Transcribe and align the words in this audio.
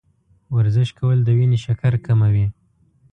ورزش 0.55 0.89
کول 0.99 1.17
د 1.23 1.29
وینې 1.37 1.59
شکر 1.65 1.93
کموي. 2.05 2.45